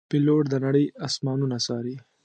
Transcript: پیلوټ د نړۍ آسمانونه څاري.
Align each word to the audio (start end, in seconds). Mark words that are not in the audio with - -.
پیلوټ 0.09 0.43
د 0.49 0.53
نړۍ 0.65 0.85
آسمانونه 1.07 1.57
څاري. 1.65 1.95